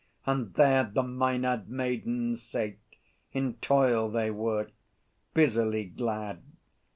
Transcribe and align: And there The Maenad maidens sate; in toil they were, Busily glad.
And 0.25 0.55
there 0.55 0.83
The 0.83 1.03
Maenad 1.03 1.69
maidens 1.69 2.41
sate; 2.41 2.79
in 3.33 3.57
toil 3.57 4.09
they 4.09 4.31
were, 4.31 4.71
Busily 5.35 5.85
glad. 5.85 6.41